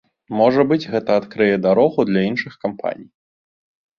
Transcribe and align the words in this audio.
Можа 0.37 0.63
быць, 0.71 0.85
гэта 0.93 1.17
адкрые 1.19 1.55
дарогу 1.65 2.05
для 2.09 2.21
іншых 2.29 2.53
кампаній. 2.67 3.09